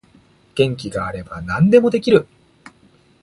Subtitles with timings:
[0.55, 2.25] 元気があれば何でもできる